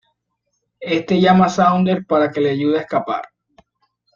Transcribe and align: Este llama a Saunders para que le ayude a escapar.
Este 0.79 1.21
llama 1.21 1.45
a 1.45 1.49
Saunders 1.49 2.07
para 2.07 2.31
que 2.31 2.41
le 2.41 2.49
ayude 2.49 2.79
a 2.79 2.81
escapar. 2.81 3.21